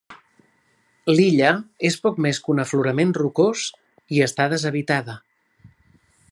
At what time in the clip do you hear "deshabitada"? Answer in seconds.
4.55-5.19